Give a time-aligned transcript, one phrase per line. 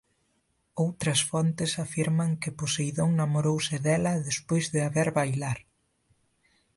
[0.83, 5.59] Outras fontes afirman que Poseidón namorouse dela despois de a ver bailar.